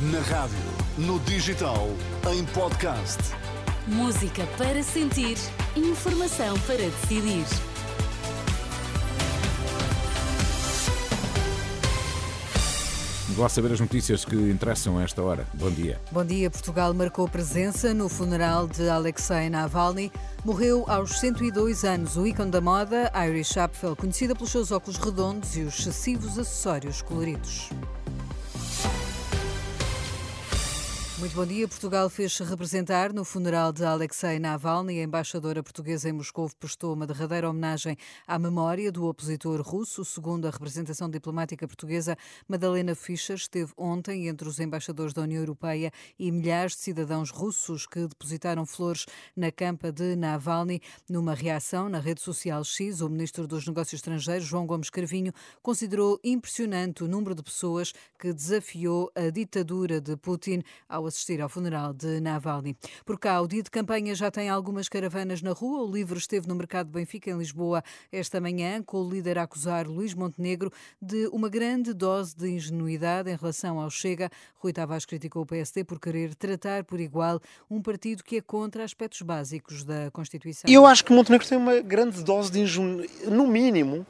Na 0.00 0.20
rádio, 0.20 0.56
no 0.96 1.18
digital, 1.18 1.88
em 2.32 2.44
podcast. 2.44 3.18
Música 3.84 4.46
para 4.56 4.80
sentir, 4.80 5.36
informação 5.74 6.56
para 6.60 6.76
decidir. 6.76 7.44
Vou 13.30 13.48
saber 13.48 13.72
as 13.72 13.80
notícias 13.80 14.24
que 14.24 14.36
interessam 14.36 14.98
a 14.98 15.02
esta 15.02 15.20
hora. 15.20 15.44
Bom 15.54 15.70
dia. 15.72 16.00
Bom 16.12 16.24
dia. 16.24 16.48
Portugal 16.48 16.94
marcou 16.94 17.28
presença 17.28 17.92
no 17.92 18.08
funeral 18.08 18.68
de 18.68 18.88
Alexei 18.88 19.50
Navalny. 19.50 20.12
Morreu 20.44 20.84
aos 20.86 21.18
102 21.18 21.82
anos 21.82 22.16
o 22.16 22.24
ícone 22.24 22.52
da 22.52 22.60
moda, 22.60 23.10
Iris 23.26 23.56
Apfel, 23.56 23.96
conhecida 23.96 24.32
pelos 24.32 24.52
seus 24.52 24.70
óculos 24.70 24.96
redondos 24.96 25.56
e 25.56 25.62
os 25.62 25.76
excessivos 25.76 26.38
acessórios 26.38 27.02
coloridos. 27.02 27.70
Muito 31.18 31.34
bom 31.34 31.44
dia. 31.44 31.66
Portugal 31.66 32.08
fez-se 32.08 32.44
representar 32.44 33.12
no 33.12 33.24
funeral 33.24 33.72
de 33.72 33.84
Alexei 33.84 34.38
Navalny. 34.38 35.00
A 35.00 35.02
embaixadora 35.02 35.64
portuguesa 35.64 36.08
em 36.08 36.12
Moscou 36.12 36.48
prestou 36.60 36.94
uma 36.94 37.08
derradeira 37.08 37.50
homenagem 37.50 37.96
à 38.24 38.38
memória 38.38 38.92
do 38.92 39.04
opositor 39.04 39.60
russo. 39.60 40.04
Segundo 40.04 40.46
a 40.46 40.50
representação 40.50 41.10
diplomática 41.10 41.66
portuguesa, 41.66 42.16
Madalena 42.46 42.94
Fischer 42.94 43.34
esteve 43.34 43.72
ontem 43.76 44.28
entre 44.28 44.48
os 44.48 44.60
embaixadores 44.60 45.12
da 45.12 45.22
União 45.22 45.40
Europeia 45.40 45.90
e 46.16 46.30
milhares 46.30 46.76
de 46.76 46.82
cidadãos 46.82 47.30
russos 47.30 47.84
que 47.84 48.06
depositaram 48.06 48.64
flores 48.64 49.04
na 49.34 49.50
campa 49.50 49.90
de 49.90 50.14
Navalny. 50.14 50.80
Numa 51.10 51.34
reação 51.34 51.88
na 51.88 51.98
rede 51.98 52.20
social 52.20 52.62
X, 52.62 53.00
o 53.00 53.08
ministro 53.08 53.48
dos 53.48 53.66
Negócios 53.66 53.98
Estrangeiros, 53.98 54.46
João 54.46 54.68
Gomes 54.68 54.88
Carvinho, 54.88 55.32
considerou 55.64 56.20
impressionante 56.22 57.02
o 57.02 57.08
número 57.08 57.34
de 57.34 57.42
pessoas 57.42 57.92
que 58.16 58.32
desafiou 58.32 59.10
a 59.16 59.30
ditadura 59.30 60.00
de 60.00 60.16
Putin 60.16 60.62
ao 60.88 61.07
assistir 61.08 61.40
ao 61.40 61.48
funeral 61.48 61.92
de 61.92 62.20
Navalny. 62.20 62.76
Por 63.04 63.18
cá, 63.18 63.40
o 63.40 63.48
dia 63.48 63.62
de 63.62 63.70
campanha 63.70 64.14
já 64.14 64.30
tem 64.30 64.48
algumas 64.48 64.88
caravanas 64.88 65.42
na 65.42 65.52
rua. 65.52 65.82
O 65.82 65.90
livro 65.90 66.18
esteve 66.18 66.46
no 66.46 66.54
Mercado 66.54 66.90
Benfica, 66.90 67.30
em 67.30 67.38
Lisboa, 67.38 67.82
esta 68.12 68.40
manhã, 68.40 68.82
com 68.82 68.98
o 68.98 69.10
líder 69.10 69.38
a 69.38 69.42
acusar 69.42 69.86
Luís 69.86 70.14
Montenegro 70.14 70.70
de 71.00 71.26
uma 71.28 71.48
grande 71.48 71.92
dose 71.92 72.36
de 72.36 72.48
ingenuidade 72.48 73.30
em 73.30 73.36
relação 73.36 73.80
ao 73.80 73.90
Chega. 73.90 74.30
Rui 74.56 74.72
Tavares 74.72 75.04
criticou 75.04 75.42
o 75.42 75.46
PSD 75.46 75.84
por 75.84 75.98
querer 75.98 76.34
tratar 76.34 76.84
por 76.84 77.00
igual 77.00 77.40
um 77.70 77.82
partido 77.82 78.22
que 78.22 78.36
é 78.36 78.40
contra 78.40 78.84
aspectos 78.84 79.22
básicos 79.22 79.84
da 79.84 80.10
Constituição. 80.12 80.70
Eu 80.70 80.86
acho 80.86 81.04
que 81.04 81.12
Montenegro 81.12 81.48
tem 81.48 81.58
uma 81.58 81.80
grande 81.80 82.22
dose 82.22 82.52
de 82.52 82.60
ingenuidade, 82.60 83.26
no 83.26 83.46
mínimo, 83.46 84.06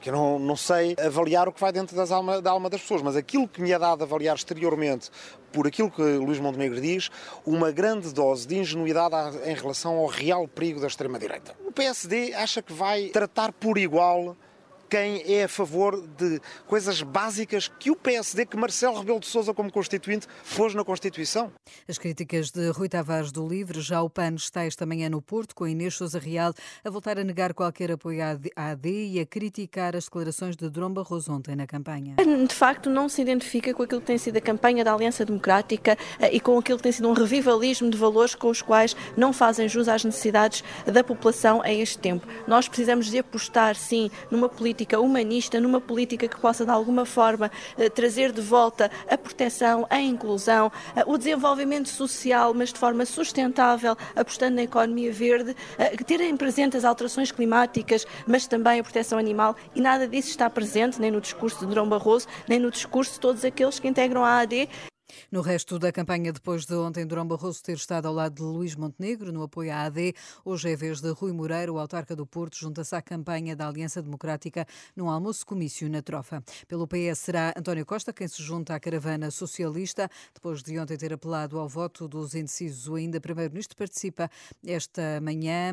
que 0.00 0.08
eu 0.08 0.14
não, 0.14 0.38
não 0.38 0.56
sei 0.56 0.96
avaliar 1.04 1.48
o 1.48 1.52
que 1.52 1.60
vai 1.60 1.72
dentro 1.72 1.94
das 1.94 2.10
alma, 2.10 2.40
da 2.40 2.50
alma 2.50 2.70
das 2.70 2.80
pessoas, 2.80 3.02
mas 3.02 3.16
aquilo 3.16 3.46
que 3.46 3.60
me 3.60 3.70
é 3.70 3.78
dado 3.78 4.02
avaliar 4.02 4.34
exteriormente 4.34 5.10
por 5.52 5.66
aquilo 5.66 5.90
que 5.90 6.02
Luís 6.02 6.38
Montenegro 6.38 6.80
diz, 6.80 7.10
uma 7.44 7.70
grande 7.70 8.12
dose 8.12 8.46
de 8.46 8.56
ingenuidade 8.56 9.38
em 9.44 9.54
relação 9.54 9.96
ao 9.96 10.06
real 10.06 10.46
perigo 10.48 10.80
da 10.80 10.86
extrema-direita. 10.86 11.54
O 11.66 11.72
PSD 11.72 12.34
acha 12.34 12.62
que 12.62 12.72
vai 12.72 13.08
tratar 13.08 13.52
por 13.52 13.76
igual 13.76 14.36
quem 14.90 15.22
é 15.32 15.44
a 15.44 15.48
favor 15.48 16.04
de 16.18 16.40
coisas 16.66 17.00
básicas 17.00 17.68
que 17.78 17.92
o 17.92 17.96
PSD, 17.96 18.44
que 18.44 18.56
Marcelo 18.56 18.98
Rebelo 18.98 19.20
de 19.20 19.26
Sousa 19.26 19.54
como 19.54 19.70
constituinte, 19.70 20.26
pôs 20.56 20.74
na 20.74 20.82
Constituição. 20.84 21.52
As 21.88 21.96
críticas 21.96 22.50
de 22.50 22.70
Rui 22.70 22.88
Tavares 22.88 23.30
do 23.30 23.46
Livre, 23.46 23.80
já 23.80 24.02
o 24.02 24.10
PAN 24.10 24.34
está 24.34 24.64
esta 24.64 24.84
manhã 24.84 25.08
no 25.08 25.22
Porto, 25.22 25.54
com 25.54 25.64
Inês 25.64 25.94
Sousa 25.94 26.18
Real 26.18 26.52
a 26.84 26.90
voltar 26.90 27.20
a 27.20 27.24
negar 27.24 27.54
qualquer 27.54 27.92
apoio 27.92 28.20
à 28.56 28.70
AD 28.70 28.90
e 28.90 29.20
a 29.20 29.26
criticar 29.26 29.94
as 29.94 30.06
declarações 30.06 30.56
de 30.56 30.68
Dom 30.68 30.92
Barroso 30.92 31.32
ontem 31.32 31.54
na 31.54 31.68
campanha. 31.68 32.16
De 32.48 32.54
facto, 32.54 32.90
não 32.90 33.08
se 33.08 33.22
identifica 33.22 33.72
com 33.72 33.84
aquilo 33.84 34.00
que 34.00 34.08
tem 34.08 34.18
sido 34.18 34.38
a 34.38 34.40
campanha 34.40 34.82
da 34.82 34.92
Aliança 34.92 35.24
Democrática 35.24 35.96
eh, 36.18 36.34
e 36.34 36.40
com 36.40 36.58
aquilo 36.58 36.78
que 36.78 36.82
tem 36.82 36.92
sido 36.92 37.08
um 37.08 37.12
revivalismo 37.12 37.88
de 37.88 37.96
valores 37.96 38.34
com 38.34 38.48
os 38.48 38.60
quais 38.60 38.96
não 39.16 39.32
fazem 39.32 39.68
jus 39.68 39.86
às 39.86 40.04
necessidades 40.04 40.64
da 40.84 41.04
população 41.04 41.62
a 41.62 41.72
este 41.72 41.98
tempo. 41.98 42.26
Nós 42.48 42.66
precisamos 42.66 43.08
de 43.08 43.18
apostar, 43.18 43.76
sim, 43.76 44.10
numa 44.32 44.48
política 44.48 44.79
política 44.80 44.98
humanista, 45.00 45.60
numa 45.60 45.80
política 45.80 46.26
que 46.26 46.40
possa 46.40 46.64
de 46.64 46.70
alguma 46.70 47.04
forma 47.04 47.50
eh, 47.76 47.90
trazer 47.90 48.32
de 48.32 48.40
volta 48.40 48.90
a 49.10 49.18
proteção, 49.18 49.86
a 49.90 50.00
inclusão, 50.00 50.72
eh, 50.96 51.04
o 51.06 51.18
desenvolvimento 51.18 51.90
social, 51.90 52.54
mas 52.54 52.72
de 52.72 52.78
forma 52.78 53.04
sustentável, 53.04 53.94
apostando 54.16 54.56
na 54.56 54.62
economia 54.62 55.12
verde, 55.12 55.54
eh, 55.76 55.94
terem 55.98 56.34
presente 56.34 56.78
as 56.78 56.84
alterações 56.86 57.30
climáticas, 57.30 58.06
mas 58.26 58.46
também 58.46 58.80
a 58.80 58.82
proteção 58.82 59.18
animal, 59.18 59.54
e 59.74 59.82
nada 59.82 60.08
disso 60.08 60.30
está 60.30 60.48
presente 60.48 60.98
nem 60.98 61.10
no 61.10 61.20
discurso 61.20 61.66
de 61.66 61.74
Dom 61.74 61.86
Barroso, 61.86 62.26
nem 62.48 62.58
no 62.58 62.70
discurso 62.70 63.14
de 63.14 63.20
todos 63.20 63.44
aqueles 63.44 63.78
que 63.78 63.86
integram 63.86 64.24
a 64.24 64.38
AD 64.38 64.66
no 65.30 65.40
resto 65.40 65.78
da 65.78 65.90
campanha, 65.90 66.32
depois 66.32 66.64
de 66.64 66.74
ontem 66.74 67.06
Durão 67.06 67.26
Barroso 67.26 67.62
ter 67.62 67.76
estado 67.76 68.06
ao 68.06 68.14
lado 68.14 68.34
de 68.36 68.42
Luís 68.42 68.76
Montenegro 68.76 69.32
no 69.32 69.42
apoio 69.42 69.72
à 69.72 69.82
AD, 69.82 70.14
hoje 70.44 70.70
é 70.70 70.76
vez 70.76 71.00
de 71.00 71.10
Rui 71.10 71.32
Moreira, 71.32 71.72
o 71.72 71.78
autarca 71.78 72.14
do 72.14 72.26
Porto, 72.26 72.56
junta-se 72.56 72.94
à 72.94 73.02
campanha 73.02 73.56
da 73.56 73.66
Aliança 73.66 74.02
Democrática 74.02 74.66
num 74.94 75.08
almoço-comício 75.08 75.88
na 75.90 76.02
Trofa. 76.02 76.42
Pelo 76.68 76.86
PS 76.86 77.18
será 77.18 77.52
António 77.56 77.84
Costa 77.84 78.12
quem 78.12 78.28
se 78.28 78.42
junta 78.42 78.74
à 78.74 78.80
caravana 78.80 79.30
socialista, 79.30 80.08
depois 80.34 80.62
de 80.62 80.78
ontem 80.78 80.96
ter 80.96 81.12
apelado 81.12 81.58
ao 81.58 81.68
voto 81.68 82.06
dos 82.06 82.34
indecisos. 82.34 82.88
O 82.88 82.94
ainda 82.94 83.20
Primeiro-Ministro 83.20 83.76
participa 83.76 84.30
esta 84.66 85.20
manhã, 85.20 85.72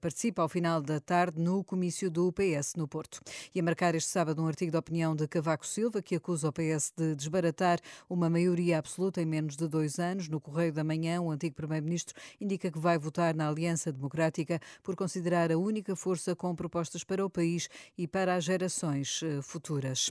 participa 0.00 0.42
ao 0.42 0.48
final 0.48 0.82
da 0.82 1.00
tarde 1.00 1.40
no 1.40 1.64
comício 1.64 2.10
do 2.10 2.32
PS 2.32 2.74
no 2.76 2.86
Porto. 2.86 3.20
E 3.54 3.60
a 3.60 3.62
marcar 3.62 3.94
este 3.94 4.10
sábado 4.10 4.42
um 4.42 4.46
artigo 4.46 4.70
de 4.70 4.76
opinião 4.76 5.14
de 5.14 5.26
Cavaco 5.26 5.66
Silva 5.66 6.02
que 6.02 6.16
acusa 6.16 6.48
o 6.48 6.52
PS 6.52 6.92
de 6.96 7.14
desbaratar 7.14 7.78
uma 8.08 8.28
maioria 8.44 8.78
absoluta 8.78 9.22
em 9.22 9.24
menos 9.24 9.56
de 9.56 9.66
dois 9.66 9.98
anos. 9.98 10.28
No 10.28 10.38
Correio 10.38 10.70
da 10.70 10.84
Manhã, 10.84 11.20
o 11.20 11.30
antigo 11.30 11.56
Primeiro-Ministro 11.56 12.14
indica 12.38 12.70
que 12.70 12.78
vai 12.78 12.98
votar 12.98 13.34
na 13.34 13.48
Aliança 13.48 13.90
Democrática 13.90 14.60
por 14.82 14.94
considerar 14.94 15.50
a 15.50 15.56
única 15.56 15.96
força 15.96 16.36
com 16.36 16.54
propostas 16.54 17.02
para 17.02 17.24
o 17.24 17.30
país 17.30 17.70
e 17.96 18.06
para 18.06 18.34
as 18.34 18.44
gerações 18.44 19.22
eh, 19.22 19.40
futuras. 19.40 20.10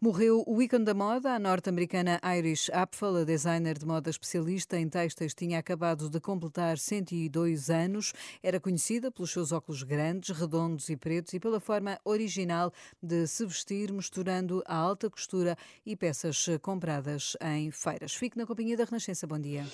Morreu 0.00 0.42
o 0.46 0.62
ícone 0.62 0.84
da 0.84 0.94
moda, 0.94 1.34
a 1.34 1.38
norte-americana 1.38 2.18
Irish 2.38 2.70
Apfel, 2.72 3.16
a 3.16 3.24
designer 3.24 3.76
de 3.76 3.84
moda 3.84 4.08
especialista 4.08 4.78
em 4.78 4.88
têxteis, 4.88 5.34
tinha 5.34 5.58
acabado 5.58 6.08
de 6.08 6.18
completar 6.20 6.78
102 6.78 7.68
anos. 7.68 8.14
Era 8.42 8.58
conhecida 8.58 9.10
pelos 9.10 9.30
seus 9.30 9.52
óculos 9.52 9.82
grandes, 9.82 10.34
redondos 10.34 10.88
e 10.88 10.96
pretos 10.96 11.34
e 11.34 11.40
pela 11.40 11.60
forma 11.60 11.98
original 12.02 12.72
de 13.02 13.26
se 13.26 13.44
vestir, 13.44 13.92
misturando 13.92 14.62
a 14.64 14.74
alta 14.74 15.10
costura 15.10 15.54
e 15.84 15.94
peças 15.94 16.46
compradas 16.62 17.36
em 17.42 17.73
feiras. 17.76 18.14
Fique 18.14 18.38
na 18.38 18.46
companhia 18.46 18.76
da 18.76 18.84
Renascença. 18.84 19.26
Bom 19.26 19.38
dia. 19.38 19.64